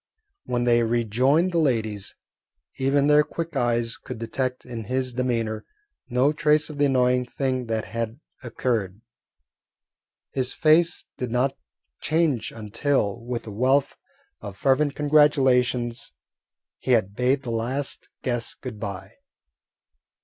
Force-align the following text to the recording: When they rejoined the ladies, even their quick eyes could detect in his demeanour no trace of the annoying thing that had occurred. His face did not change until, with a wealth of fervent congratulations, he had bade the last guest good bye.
When 0.45 0.63
they 0.63 0.81
rejoined 0.81 1.51
the 1.51 1.59
ladies, 1.59 2.15
even 2.79 3.05
their 3.05 3.21
quick 3.23 3.55
eyes 3.55 3.97
could 3.97 4.17
detect 4.17 4.65
in 4.65 4.85
his 4.85 5.13
demeanour 5.13 5.63
no 6.09 6.33
trace 6.33 6.71
of 6.71 6.79
the 6.79 6.85
annoying 6.85 7.23
thing 7.23 7.67
that 7.67 7.85
had 7.85 8.19
occurred. 8.41 9.01
His 10.31 10.53
face 10.53 11.05
did 11.17 11.29
not 11.29 11.55
change 11.99 12.51
until, 12.51 13.19
with 13.21 13.45
a 13.45 13.51
wealth 13.51 13.95
of 14.39 14.57
fervent 14.57 14.95
congratulations, 14.95 16.11
he 16.79 16.93
had 16.93 17.13
bade 17.15 17.43
the 17.43 17.51
last 17.51 18.09
guest 18.23 18.59
good 18.61 18.79
bye. 18.79 19.11